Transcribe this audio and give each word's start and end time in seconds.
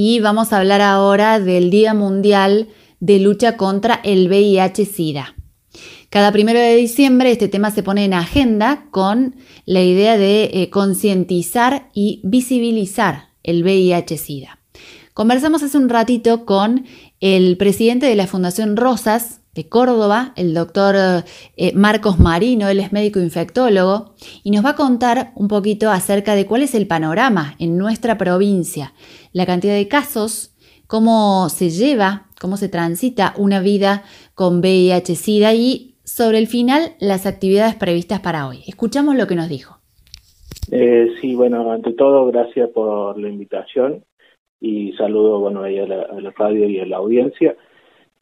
y 0.00 0.20
vamos 0.20 0.52
a 0.52 0.58
hablar 0.58 0.80
ahora 0.80 1.40
del 1.40 1.70
Día 1.70 1.92
Mundial 1.92 2.68
de 3.00 3.18
Lucha 3.18 3.56
contra 3.56 3.98
el 4.04 4.28
VIH-Sida. 4.28 5.34
Cada 6.08 6.30
primero 6.30 6.60
de 6.60 6.76
diciembre 6.76 7.32
este 7.32 7.48
tema 7.48 7.72
se 7.72 7.82
pone 7.82 8.04
en 8.04 8.14
agenda 8.14 8.86
con 8.92 9.34
la 9.64 9.82
idea 9.82 10.16
de 10.16 10.50
eh, 10.52 10.70
concientizar 10.70 11.88
y 11.94 12.20
visibilizar 12.22 13.30
el 13.42 13.64
VIH-Sida. 13.64 14.60
Conversamos 15.14 15.64
hace 15.64 15.76
un 15.76 15.88
ratito 15.88 16.44
con 16.46 16.86
el 17.18 17.56
presidente 17.56 18.06
de 18.06 18.14
la 18.14 18.28
Fundación 18.28 18.76
Rosas 18.76 19.37
de 19.58 19.68
Córdoba, 19.68 20.32
el 20.36 20.54
doctor 20.54 20.94
eh, 21.56 21.72
Marcos 21.74 22.20
Marino, 22.20 22.68
él 22.68 22.78
es 22.78 22.92
médico 22.92 23.18
infectólogo, 23.18 24.14
y 24.44 24.52
nos 24.52 24.64
va 24.64 24.70
a 24.70 24.76
contar 24.76 25.32
un 25.34 25.48
poquito 25.48 25.90
acerca 25.90 26.36
de 26.36 26.46
cuál 26.46 26.62
es 26.62 26.76
el 26.76 26.86
panorama 26.86 27.56
en 27.58 27.76
nuestra 27.76 28.16
provincia, 28.16 28.92
la 29.32 29.46
cantidad 29.46 29.74
de 29.74 29.88
casos, 29.88 30.54
cómo 30.86 31.48
se 31.48 31.70
lleva, 31.70 32.28
cómo 32.40 32.56
se 32.56 32.68
transita 32.68 33.34
una 33.36 33.60
vida 33.60 34.04
con 34.36 34.60
VIH-Sida 34.60 35.52
y 35.54 35.96
sobre 36.04 36.38
el 36.38 36.46
final 36.46 36.92
las 37.00 37.26
actividades 37.26 37.74
previstas 37.74 38.20
para 38.20 38.46
hoy. 38.46 38.58
Escuchamos 38.68 39.16
lo 39.16 39.26
que 39.26 39.34
nos 39.34 39.48
dijo. 39.48 39.78
Eh, 40.70 41.08
sí, 41.20 41.34
bueno, 41.34 41.72
ante 41.72 41.94
todo, 41.94 42.26
gracias 42.26 42.70
por 42.70 43.18
la 43.18 43.28
invitación 43.28 44.04
y 44.60 44.92
saludo 44.92 45.40
bueno, 45.40 45.64
a 45.64 45.68
la 45.68 46.30
radio 46.38 46.68
y 46.68 46.78
a 46.78 46.86
la 46.86 46.98
audiencia. 46.98 47.56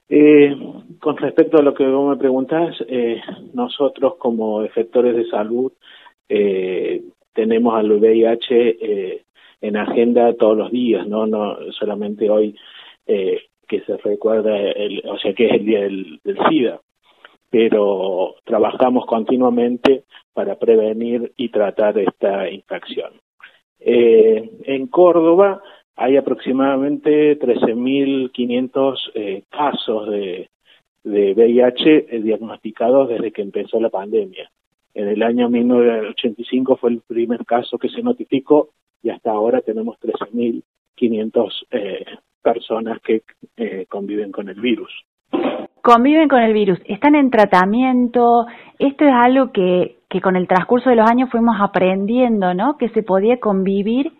Eh, 0.09 0.56
con 1.01 1.16
respecto 1.16 1.59
a 1.59 1.62
lo 1.62 1.74
que 1.74 1.84
vos 1.87 2.10
me 2.10 2.16
preguntás, 2.16 2.77
eh, 2.88 3.20
nosotros 3.55 4.14
como 4.19 4.62
efectores 4.62 5.16
de 5.16 5.27
salud 5.28 5.73
eh, 6.28 7.02
tenemos 7.33 7.74
al 7.74 7.91
VIH 7.91 8.77
eh, 8.80 9.24
en 9.61 9.77
agenda 9.77 10.33
todos 10.34 10.56
los 10.56 10.70
días, 10.70 11.06
no, 11.06 11.27
no 11.27 11.56
solamente 11.73 12.30
hoy 12.30 12.56
eh, 13.06 13.41
que 13.66 13.80
se 13.80 13.97
recuerda, 13.97 14.56
el, 14.56 15.02
o 15.06 15.19
sea 15.19 15.34
que 15.34 15.47
es 15.47 15.53
el 15.53 15.64
día 15.64 15.80
del, 15.80 16.20
SIDA, 16.48 16.80
pero 17.50 18.36
trabajamos 18.45 19.06
continuamente 19.06 20.05
para 20.33 20.56
prevenir 20.56 21.33
y 21.36 21.48
tratar 21.48 21.98
esta 21.98 22.48
infección. 22.50 23.12
En 23.78 24.86
Córdoba 24.89 25.62
hay 25.97 26.16
aproximadamente 26.16 27.39
13.500 27.39 28.97
eh, 29.14 29.42
casos 29.50 30.11
de, 30.11 30.50
de 31.06 31.34
VIH 31.34 32.16
eh, 32.16 32.20
diagnosticados 32.20 33.08
desde 33.08 33.30
que 33.30 33.42
empezó 33.42 33.80
la 33.80 33.91
pandemia. 33.91 34.50
En 34.92 35.08
el 35.08 35.22
año 35.22 35.48
1985 35.48 36.77
fue 36.77 36.91
el 36.91 37.00
primer 37.06 37.44
caso 37.44 37.78
que 37.78 37.89
se 37.89 38.02
notificó 38.02 38.70
y 39.02 39.11
hasta 39.11 39.30
ahora 39.30 39.61
tenemos 39.61 39.97
13.500 40.00 41.52
eh, 41.70 42.05
personas 42.42 43.00
que 43.02 43.22
eh, 43.56 43.86
conviven 43.89 44.33
con 44.33 44.48
el 44.48 44.61
virus. 44.61 44.91
Conviven 45.80 46.28
con 46.28 46.42
el 46.42 46.52
virus, 46.52 46.80
están 46.86 47.14
en 47.14 47.30
tratamiento. 47.30 48.47
Esto 48.78 49.05
es 49.05 49.12
algo 49.12 49.52
que, 49.52 49.98
que 50.08 50.20
con 50.20 50.34
el 50.34 50.48
transcurso 50.48 50.91
de 50.91 50.97
los 50.97 51.08
años 51.08 51.30
fuimos 51.30 51.56
aprendiendo, 51.61 52.52
¿no? 52.55 52.77
Que 52.77 52.89
se 52.89 53.05
podía 53.05 53.39
convivir 53.39 54.11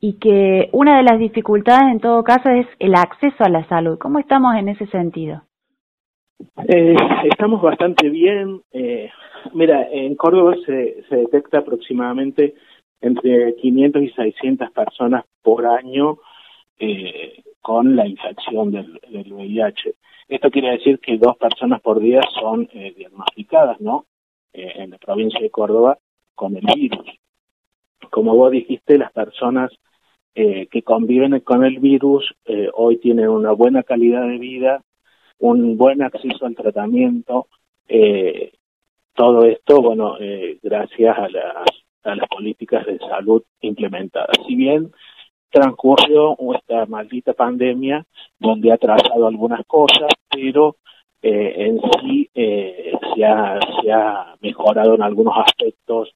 y 0.00 0.14
que 0.14 0.68
una 0.72 0.96
de 0.96 1.02
las 1.02 1.18
dificultades 1.18 1.92
en 1.92 2.00
todo 2.00 2.24
caso 2.24 2.48
es 2.48 2.66
el 2.78 2.94
acceso 2.94 3.44
a 3.44 3.48
la 3.50 3.66
salud. 3.68 3.98
¿Cómo 3.98 4.18
estamos 4.18 4.56
en 4.56 4.68
ese 4.68 4.86
sentido? 4.86 5.42
Eh, 6.68 6.96
estamos 7.30 7.60
bastante 7.60 8.08
bien. 8.08 8.62
Eh, 8.72 9.10
mira, 9.52 9.86
en 9.90 10.14
Córdoba 10.14 10.54
se, 10.64 11.02
se 11.08 11.16
detecta 11.16 11.58
aproximadamente 11.58 12.54
entre 13.00 13.54
500 13.56 14.02
y 14.02 14.10
600 14.10 14.70
personas 14.70 15.24
por 15.42 15.66
año 15.66 16.18
eh, 16.78 17.42
con 17.60 17.94
la 17.96 18.06
infección 18.06 18.70
del, 18.70 19.00
VIH. 19.32 19.94
Esto 20.28 20.50
quiere 20.50 20.70
decir 20.70 20.98
que 20.98 21.18
dos 21.18 21.36
personas 21.36 21.80
por 21.80 22.00
día 22.00 22.20
son 22.40 22.68
eh, 22.72 22.94
diagnosticadas, 22.96 23.80
¿no? 23.80 24.06
Eh, 24.52 24.72
en 24.76 24.90
la 24.90 24.98
provincia 24.98 25.40
de 25.40 25.50
Córdoba 25.50 25.98
con 26.34 26.56
el 26.56 26.64
virus. 26.74 27.06
Como 28.10 28.34
vos 28.34 28.50
dijiste, 28.50 28.98
las 28.98 29.12
personas 29.12 29.70
eh, 30.34 30.68
que 30.70 30.82
conviven 30.82 31.40
con 31.40 31.64
el 31.64 31.78
virus 31.78 32.34
eh, 32.44 32.68
hoy 32.74 32.98
tienen 32.98 33.28
una 33.28 33.52
buena 33.52 33.82
calidad 33.82 34.26
de 34.28 34.38
vida, 34.38 34.82
un 35.38 35.76
buen 35.76 36.02
acceso 36.02 36.46
al 36.46 36.54
tratamiento, 36.54 37.48
eh, 37.88 38.52
todo 39.14 39.44
esto, 39.44 39.82
bueno, 39.82 40.16
eh, 40.20 40.58
gracias 40.62 41.18
a 41.18 41.28
las, 41.28 41.66
a 42.04 42.14
las 42.14 42.28
políticas 42.28 42.86
de 42.86 42.98
salud 42.98 43.42
implementadas. 43.60 44.36
Si 44.46 44.54
bien 44.54 44.92
transcurrió 45.50 46.36
esta 46.54 46.86
maldita 46.86 47.32
pandemia 47.32 48.06
donde 48.38 48.72
ha 48.72 48.78
trazado 48.78 49.26
algunas 49.26 49.66
cosas, 49.66 50.10
pero 50.30 50.76
en 51.22 51.80
sí 52.00 52.30
se, 52.32 53.24
ha, 53.24 53.58
se 53.82 53.92
ha 53.92 54.36
mejorado 54.40 54.94
en 54.94 55.02
algunos 55.02 55.34
aspectos 55.36 56.14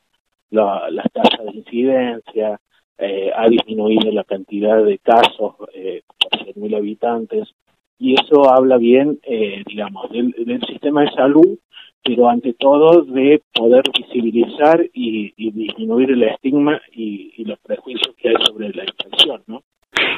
la, 0.50 0.88
las 0.88 1.10
tasas 1.12 1.44
de 1.46 1.58
incidencia, 1.58 2.60
eh, 2.98 3.30
ha 3.34 3.48
disminuido 3.48 4.10
la 4.12 4.24
cantidad 4.24 4.84
de 4.84 4.98
casos 4.98 5.56
eh, 5.74 6.02
por 6.06 6.40
100.000 6.40 6.76
habitantes 6.76 7.54
y 7.98 8.14
eso 8.14 8.50
habla 8.50 8.76
bien, 8.76 9.18
eh, 9.22 9.62
digamos, 9.66 10.10
del, 10.10 10.32
del, 10.32 10.60
sistema 10.62 11.02
de 11.02 11.10
salud, 11.12 11.58
pero 12.02 12.28
ante 12.28 12.52
todo 12.54 13.02
de 13.02 13.42
poder 13.52 13.82
visibilizar 13.96 14.84
y, 14.92 15.32
y 15.36 15.50
disminuir 15.52 16.10
el 16.10 16.22
estigma 16.24 16.80
y, 16.92 17.44
los 17.44 17.58
prejuicios 17.60 18.14
que 18.16 18.30
hay 18.30 18.36
sobre 18.46 18.70
la 18.70 18.84
infección, 18.84 19.42
¿no? 19.46 19.62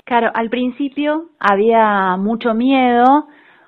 Claro, 0.05 0.31
al 0.35 0.49
principio 0.49 1.31
había 1.41 2.17
mucho 2.17 2.55
miedo, 2.55 3.27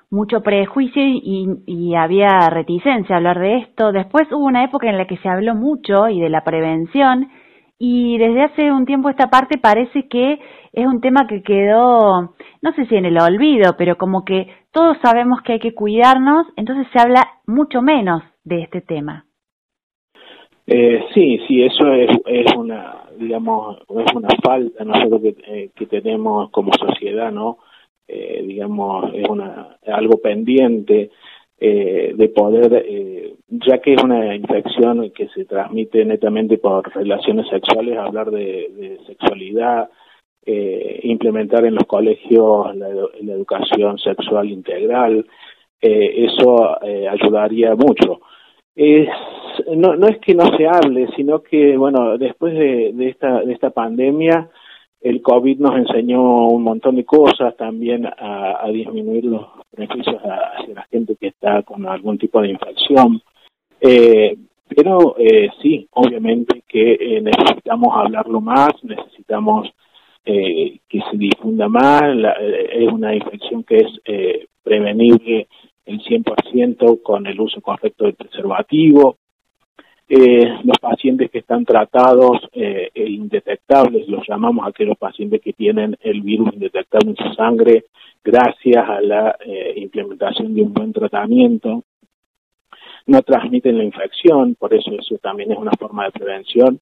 mucho 0.09 0.41
prejuicio 0.41 1.03
y, 1.03 1.47
y, 1.65 1.95
había 1.95 2.49
reticencia 2.49 3.15
a 3.15 3.17
hablar 3.17 3.39
de 3.39 3.57
esto. 3.57 3.91
Después 3.91 4.31
hubo 4.31 4.45
una 4.45 4.63
época 4.63 4.89
en 4.89 4.97
la 4.97 5.07
que 5.07 5.17
se 5.17 5.29
habló 5.29 5.55
mucho 5.55 6.07
y 6.07 6.21
de 6.21 6.29
la 6.29 6.43
prevención 6.43 7.29
y 7.79 8.17
desde 8.17 8.43
hace 8.43 8.71
un 8.73 8.85
tiempo 8.85 9.09
esta 9.09 9.29
parte 9.29 9.57
parece 9.57 10.09
que 10.09 10.33
es 10.73 10.85
un 10.85 10.99
tema 10.99 11.27
que 11.27 11.41
quedó, 11.41 12.35
no 12.61 12.73
sé 12.75 12.85
si 12.85 12.95
en 12.95 13.05
el 13.05 13.17
olvido, 13.17 13.75
pero 13.77 13.97
como 13.97 14.25
que 14.25 14.47
todos 14.71 14.97
sabemos 15.01 15.41
que 15.41 15.53
hay 15.53 15.59
que 15.59 15.73
cuidarnos, 15.73 16.45
entonces 16.57 16.87
se 16.91 16.99
habla 16.99 17.25
mucho 17.47 17.81
menos 17.81 18.21
de 18.43 18.63
este 18.63 18.81
tema. 18.81 19.25
Eh, 20.67 21.05
sí, 21.13 21.39
sí, 21.47 21.63
eso 21.63 21.91
es, 21.93 22.09
es 22.25 22.53
una, 22.55 23.05
digamos, 23.17 23.77
es 23.89 24.13
una 24.13 24.29
falta 24.43 24.83
nosotros 24.83 25.21
que, 25.21 25.35
eh, 25.47 25.71
que 25.73 25.85
tenemos 25.87 26.51
como 26.51 26.73
sociedad, 26.73 27.31
¿no? 27.31 27.59
Eh, 28.07 28.43
digamos, 28.45 29.11
es 29.13 29.27
una 29.27 29.77
algo 29.87 30.19
pendiente 30.21 31.11
eh, 31.59 32.13
de 32.15 32.29
poder, 32.29 32.83
eh, 32.85 33.35
ya 33.49 33.79
que 33.79 33.93
es 33.93 34.03
una 34.03 34.35
infección 34.35 35.11
que 35.11 35.27
se 35.29 35.45
transmite 35.45 36.05
netamente 36.05 36.57
por 36.57 36.93
relaciones 36.95 37.47
sexuales, 37.49 37.97
hablar 37.97 38.31
de, 38.31 38.99
sexualidad, 39.05 39.89
eh, 40.45 41.01
implementar 41.03 41.65
en 41.65 41.75
los 41.75 41.85
colegios 41.85 42.75
la, 42.75 42.87
la 42.89 43.33
educación 43.33 43.97
sexual 43.99 44.49
integral, 44.49 45.25
eh, 45.81 46.25
eso 46.25 46.81
eh, 46.81 47.07
ayudaría 47.07 47.75
mucho. 47.75 48.21
Es, 48.75 49.09
no, 49.75 49.95
no 49.95 50.07
es 50.07 50.19
que 50.19 50.35
no 50.35 50.45
se 50.57 50.67
hable, 50.67 51.07
sino 51.15 51.41
que, 51.41 51.77
bueno, 51.77 52.17
después 52.17 52.53
de, 52.53 52.91
de, 52.93 53.09
esta, 53.09 53.41
de 53.41 53.53
esta 53.53 53.71
pandemia, 53.71 54.49
el 55.01 55.21
COVID 55.21 55.59
nos 55.59 55.75
enseñó 55.77 56.47
un 56.47 56.63
montón 56.63 56.95
de 56.95 57.05
cosas, 57.05 57.55
también 57.55 58.05
a, 58.05 58.67
disminuir 58.71 59.25
los 59.25 59.45
beneficios 59.71 60.17
hacia 60.17 60.73
la 60.73 60.83
gente 60.91 61.15
que 61.19 61.27
está 61.27 61.63
con 61.63 61.87
algún 61.87 62.17
tipo 62.17 62.41
de 62.41 62.49
infección. 62.49 63.21
Eh, 63.81 64.37
pero 64.67 65.15
eh, 65.17 65.49
sí, 65.61 65.87
obviamente 65.93 66.63
que 66.67 66.93
eh, 66.93 67.21
necesitamos 67.21 67.89
hablarlo 67.95 68.39
más, 68.39 68.69
necesitamos 68.83 69.67
eh, 70.23 70.79
que 70.87 70.99
se 71.09 71.17
difunda 71.17 71.67
más. 71.67 72.03
La, 72.15 72.33
eh, 72.39 72.85
es 72.85 72.93
una 72.93 73.15
infección 73.15 73.63
que 73.63 73.77
es 73.77 74.41
prevenible 74.63 75.47
el 75.85 75.99
100% 76.01 77.01
con 77.01 77.25
el 77.25 77.41
uso 77.41 77.61
correcto 77.61 78.05
del 78.05 78.13
preservativo. 78.13 79.17
Eh, 80.11 80.43
los 80.63 80.77
pacientes 80.79 81.29
que 81.29 81.37
están 81.37 81.63
tratados 81.65 82.39
eh, 82.53 82.89
e 82.95 83.09
indetectables, 83.11 84.07
los 84.07 84.27
llamamos 84.27 84.67
aquellos 84.67 84.97
pacientes 84.97 85.39
que 85.39 85.53
tienen 85.53 85.95
el 86.01 86.21
virus 86.21 86.51
indetectable 86.51 87.11
en 87.11 87.15
su 87.15 87.33
sangre 87.35 87.85
gracias 88.23 88.89
a 88.89 89.01
la 89.01 89.37
eh, 89.45 89.73
implementación 89.77 90.55
de 90.55 90.63
un 90.63 90.73
buen 90.73 90.93
tratamiento. 90.93 91.83
No 93.05 93.21
transmiten 93.21 93.77
la 93.77 93.83
infección, 93.83 94.55
por 94.55 94.73
eso 94.73 94.91
eso 94.99 95.19
también 95.21 95.51
es 95.51 95.57
una 95.59 95.73
forma 95.77 96.05
de 96.05 96.11
prevención. 96.11 96.79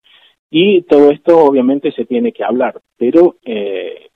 Y 0.49 0.83
todo 0.83 1.11
esto 1.11 1.37
obviamente 1.37 1.91
se 1.91 2.05
tiene 2.05 2.31
que 2.31 2.45
hablar, 2.45 2.79
pero 2.97 3.35
eh, 3.43 4.07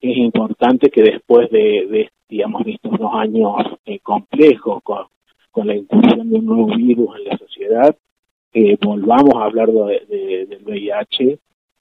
es 0.00 0.16
importante 0.16 0.88
que 0.88 1.02
después 1.02 1.50
de, 1.50 1.86
de 1.90 2.10
digamos, 2.30 2.64
de 2.64 2.72
estos 2.72 2.98
dos 2.98 3.12
años 3.12 3.56
eh, 3.84 3.98
complejos 4.00 4.82
con, 4.82 5.06
con 5.50 5.66
la 5.66 5.76
incursión 5.76 6.30
de 6.30 6.38
un 6.38 6.46
nuevo 6.46 6.74
virus 6.74 7.16
en 7.18 7.24
la 7.24 7.36
sociedad, 7.36 7.96
eh, 8.54 8.78
volvamos 8.80 9.34
a 9.36 9.44
hablar 9.44 9.68
de, 9.68 10.02
de, 10.08 10.46
del 10.46 10.62
VIH 10.64 11.38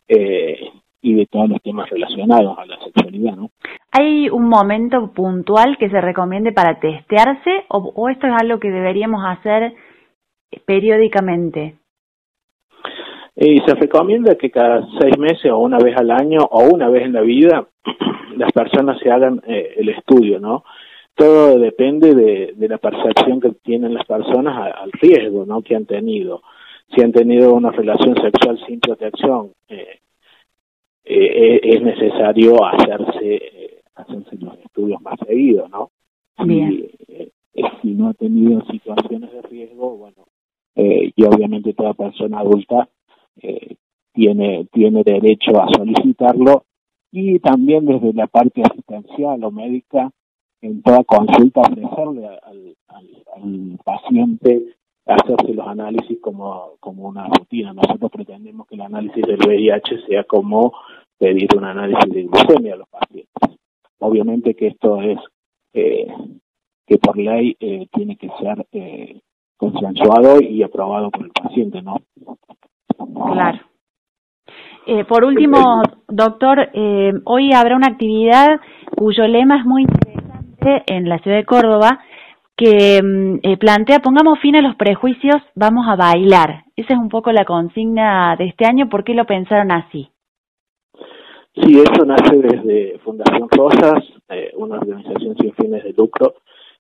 eh, 0.07 0.69
y 1.01 1.13
de 1.13 1.25
todos 1.27 1.49
los 1.49 1.61
temas 1.61 1.89
relacionados 1.89 2.57
a 2.57 2.65
la 2.65 2.77
sexualidad, 2.79 3.35
¿no? 3.35 3.49
¿Hay 3.91 4.29
un 4.29 4.49
momento 4.49 5.11
puntual 5.13 5.77
que 5.77 5.89
se 5.89 6.01
recomiende 6.01 6.51
para 6.51 6.79
testearse 6.79 7.65
o, 7.67 8.09
esto 8.09 8.25
es 8.25 8.33
algo 8.33 8.59
que 8.59 8.71
deberíamos 8.71 9.23
hacer 9.23 9.73
periódicamente? 10.65 11.75
Y 13.35 13.59
se 13.59 13.75
recomienda 13.75 14.35
que 14.35 14.49
cada 14.49 14.87
seis 14.99 15.17
meses 15.19 15.51
o 15.51 15.59
una 15.59 15.77
vez 15.77 15.95
al 15.97 16.09
año 16.09 16.39
o 16.49 16.63
una 16.73 16.89
vez 16.89 17.03
en 17.03 17.13
la 17.13 17.21
vida 17.21 17.67
las 18.37 18.51
personas 18.51 18.97
se 18.99 19.11
hagan 19.11 19.41
eh, 19.45 19.75
el 19.77 19.89
estudio, 19.89 20.39
¿no? 20.39 20.63
Todo 21.15 21.59
depende 21.59 22.15
de, 22.15 22.67
la 22.67 22.79
percepción 22.79 23.39
que 23.39 23.51
tienen 23.63 23.93
las 23.93 24.05
personas 24.05 24.73
al 24.75 24.91
riesgo, 24.93 25.45
¿no? 25.45 25.61
Que 25.61 25.75
han 25.75 25.85
tenido. 25.85 26.41
Si 26.93 27.01
han 27.01 27.11
tenido 27.11 27.53
una 27.53 27.71
relación 27.71 28.15
sexual 28.15 28.59
sin 28.67 28.79
protección, 28.79 29.51
eh, 29.67 29.99
eh, 31.05 31.59
es 31.63 31.81
necesario 31.81 32.63
hacerse 32.63 33.81
hacerse 33.95 34.37
los 34.39 34.57
estudios 34.59 35.01
más 35.01 35.19
seguidos, 35.27 35.69
¿no? 35.69 35.91
Bien. 36.45 36.89
si 37.81 37.91
no 37.91 38.09
ha 38.09 38.13
tenido 38.13 38.65
situaciones 38.65 39.31
de 39.31 39.41
riesgo, 39.43 39.97
bueno, 39.97 40.25
y 40.75 41.23
obviamente 41.23 41.73
toda 41.73 41.93
persona 41.93 42.39
adulta 42.39 42.89
eh, 43.41 43.75
tiene, 44.13 44.67
tiene 44.71 45.03
derecho 45.03 45.59
a 45.59 45.67
solicitarlo 45.75 46.65
y 47.11 47.39
también 47.39 47.85
desde 47.85 48.13
la 48.13 48.27
parte 48.27 48.61
asistencial 48.61 49.43
o 49.43 49.51
médica, 49.51 50.11
en 50.61 50.81
toda 50.81 51.03
consulta 51.03 51.61
ofrecerle 51.61 52.27
al, 52.27 52.75
al, 52.87 53.79
paciente 53.83 54.75
hacerse 55.05 55.53
los 55.53 55.67
análisis 55.67 56.19
como, 56.21 56.73
como 56.79 57.07
una 57.07 57.27
rutina. 57.27 57.73
Nosotros 57.73 58.11
pretendemos 58.11 58.67
que 58.67 58.75
el 58.75 58.81
análisis 58.81 59.23
del 59.25 59.39
VIH 59.45 60.05
sea 60.07 60.23
como 60.23 60.73
pedir 61.17 61.50
un 61.55 61.65
análisis 61.65 62.13
de 62.13 62.23
glucemia 62.23 62.73
a 62.73 62.77
los 62.77 62.89
pacientes. 62.89 63.59
Obviamente 64.00 64.55
que 64.55 64.67
esto 64.67 65.01
es 65.01 65.19
eh, 65.73 66.07
que 66.85 66.97
por 66.97 67.17
ley 67.17 67.55
eh, 67.59 67.88
tiene 67.91 68.17
que 68.17 68.29
ser 68.39 68.65
eh, 68.71 69.21
consensuado 69.57 70.41
y 70.41 70.61
aprobado 70.63 71.09
por 71.09 71.25
el 71.25 71.31
paciente, 71.31 71.81
¿no? 71.81 71.97
Claro. 73.33 73.59
Eh, 74.85 75.05
por 75.05 75.23
último, 75.23 75.81
doctor, 76.09 76.69
eh, 76.73 77.13
hoy 77.23 77.53
habrá 77.53 77.77
una 77.77 77.88
actividad 77.88 78.59
cuyo 78.97 79.25
lema 79.27 79.57
es 79.57 79.65
muy 79.65 79.83
interesante 79.83 80.83
en 80.88 81.07
la 81.07 81.19
ciudad 81.19 81.38
de 81.38 81.45
Córdoba, 81.45 82.00
que 82.55 83.01
mm, 83.01 83.39
eh, 83.44 83.57
plantea, 83.57 84.00
pongamos 84.00 84.39
fin 84.39 84.55
a 84.55 84.61
los 84.61 84.75
prejuicios, 84.75 85.41
vamos 85.55 85.85
a 85.88 85.95
bailar. 85.95 86.63
Esa 86.75 86.94
es 86.94 87.00
un 87.00 87.09
poco 87.09 87.31
la 87.31 87.45
consigna 87.45 88.35
de 88.38 88.45
este 88.45 88.65
año, 88.65 88.89
¿por 88.89 89.03
qué 89.03 89.13
lo 89.13 89.25
pensaron 89.25 89.71
así? 89.71 90.09
Sí, 91.55 91.79
eso 91.79 92.05
nace 92.05 92.35
desde 92.35 92.97
Fundación 93.00 93.47
Rosas, 93.50 94.03
una 94.55 94.77
organización 94.77 95.35
sin 95.38 95.53
fines 95.53 95.83
de 95.83 95.94
lucro 95.94 96.33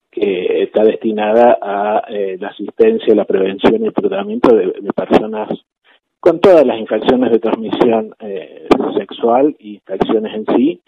que 0.09 0.63
está 0.63 0.83
destinada 0.83 1.57
a 1.61 2.03
la 2.09 2.47
asistencia, 2.47 3.13
la 3.13 3.25
prevención 3.25 3.83
y 3.83 3.85
el 3.85 3.93
tratamiento 3.93 4.55
de 4.55 4.91
personas 4.95 5.49
con 6.23 6.39
todas 6.39 6.65
las 6.65 6.79
infecciones 6.79 7.33
de 7.33 7.39
transmisión 7.39 8.15
eh, 8.21 8.69
sexual 8.97 9.57
y 9.59 9.73
infecciones 9.73 10.33
en 10.33 10.45
sí, 10.55 10.81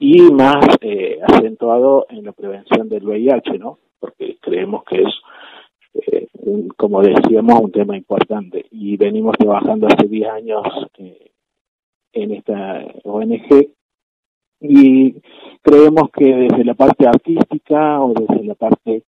y 0.00 0.22
más 0.32 0.64
eh, 0.80 1.18
acentuado 1.22 2.06
en 2.08 2.24
la 2.24 2.32
prevención 2.32 2.88
del 2.88 3.04
VIH, 3.06 3.58
¿no? 3.58 3.78
Porque 3.98 4.38
creemos 4.40 4.82
que 4.84 5.02
es, 5.02 5.14
eh, 5.94 6.26
como 6.78 7.02
decíamos, 7.02 7.60
un 7.60 7.70
tema 7.70 7.98
importante. 7.98 8.64
Y 8.70 8.96
venimos 8.96 9.36
trabajando 9.36 9.86
hace 9.86 10.08
10 10.08 10.30
años 10.30 10.62
en 12.14 12.32
esta 12.32 12.82
ONG 13.04 13.74
y 14.62 15.14
creemos 15.60 16.10
que 16.16 16.24
desde 16.24 16.64
la 16.64 16.74
parte 16.74 17.06
artística 17.06 18.00
o 18.00 18.14
desde 18.14 18.44
la 18.44 18.54
parte 18.54 19.04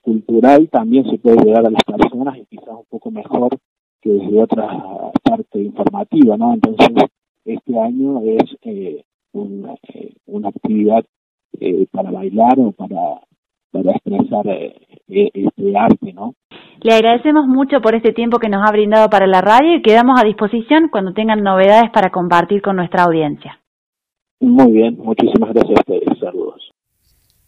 cultural 0.00 0.70
también 0.70 1.04
se 1.10 1.18
puede 1.18 1.44
llegar 1.44 1.66
a 1.66 1.70
las 1.70 1.84
personas 1.84 2.38
y 2.38 2.46
quizás 2.46 2.70
un 2.70 2.86
poco 2.88 3.10
mejor 3.10 3.50
que 4.00 4.08
desde 4.10 4.42
otra 4.42 4.66
parte 5.22 5.60
informativa, 5.60 6.38
¿no? 6.38 6.54
Entonces, 6.54 6.88
este 7.44 7.78
año 7.78 8.22
es 8.22 8.56
eh, 8.62 9.04
una, 9.42 9.74
eh, 9.94 10.14
una, 10.26 10.48
actividad 10.48 11.04
eh, 11.60 11.86
para 11.90 12.10
bailar 12.10 12.58
o 12.58 12.72
para, 12.72 13.20
para 13.70 13.92
expresar 13.92 14.46
este 15.08 15.76
arte, 15.76 16.12
¿no? 16.12 16.34
Le 16.80 16.94
agradecemos 16.94 17.46
mucho 17.46 17.80
por 17.80 17.94
este 17.94 18.12
tiempo 18.12 18.38
que 18.38 18.48
nos 18.48 18.66
ha 18.66 18.72
brindado 18.72 19.10
para 19.10 19.26
la 19.26 19.40
radio 19.40 19.76
y 19.76 19.82
quedamos 19.82 20.20
a 20.20 20.24
disposición 20.24 20.88
cuando 20.90 21.12
tengan 21.12 21.42
novedades 21.42 21.90
para 21.90 22.10
compartir 22.10 22.62
con 22.62 22.76
nuestra 22.76 23.04
audiencia. 23.04 23.60
Muy 24.40 24.72
bien, 24.72 24.96
muchísimas 24.96 25.52
gracias 25.52 25.78
a 25.78 25.80
ustedes. 25.80 26.18
Saludos. 26.20 26.70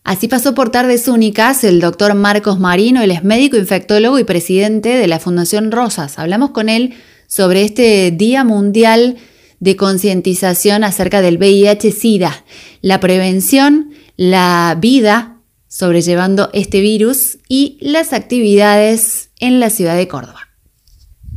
Así 0.02 0.26
pasó 0.26 0.54
por 0.54 0.70
Tardes 0.70 1.06
Únicas 1.06 1.62
el 1.62 1.80
doctor 1.80 2.14
Marcos 2.14 2.58
Marino, 2.58 3.02
él 3.02 3.12
es 3.12 3.22
médico 3.22 3.56
infectólogo 3.56 4.18
y 4.18 4.24
presidente 4.24 4.88
de 4.88 5.06
la 5.06 5.20
Fundación 5.20 5.70
Rosas. 5.70 6.18
Hablamos 6.18 6.50
con 6.50 6.68
él 6.68 6.94
sobre 7.28 7.62
este 7.62 8.10
Día 8.10 8.42
Mundial 8.42 9.16
de 9.60 9.76
concientización 9.76 10.84
acerca 10.84 11.22
del 11.22 11.38
VIH-Sida, 11.38 12.44
la 12.80 12.98
prevención, 12.98 13.92
la 14.16 14.76
vida 14.80 15.40
sobrellevando 15.68 16.50
este 16.52 16.80
virus 16.80 17.38
y 17.48 17.78
las 17.80 18.12
actividades 18.12 19.30
en 19.38 19.60
la 19.60 19.70
ciudad 19.70 19.96
de 19.96 20.08
Córdoba. 20.08 20.49